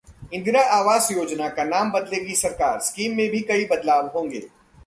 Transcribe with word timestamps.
इंदिरा 0.33 0.61
आवास 0.77 1.09
योजना 1.11 1.49
का 1.49 1.63
नाम 1.63 1.91
बदलेगी 1.91 2.35
सरकार, 2.35 2.79
स्कीम 2.79 3.15
में 3.17 3.29
भी 3.29 3.41
कई 3.41 3.65
बदलाव 3.65 4.07
होंगे 4.07 4.39